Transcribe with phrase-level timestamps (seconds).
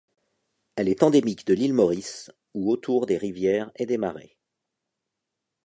[0.77, 4.35] Elle est endémique de l'île Maurice, où autour des rivières et des marais.